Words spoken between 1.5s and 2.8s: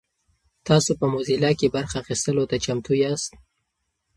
کې برخه اخیستلو ته